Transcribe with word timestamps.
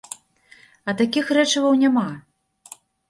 А 0.87 0.95
такіх 1.01 1.25
рэчываў 1.39 1.77
няма! 1.83 2.07